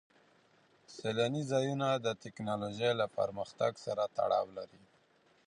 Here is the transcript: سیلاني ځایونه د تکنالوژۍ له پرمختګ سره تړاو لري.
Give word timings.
سیلاني 0.95 1.41
ځایونه 1.51 1.87
د 1.95 2.07
تکنالوژۍ 2.23 2.91
له 2.99 3.05
پرمختګ 3.17 3.71
سره 3.85 4.03
تړاو 4.17 4.47
لري. 4.57 4.81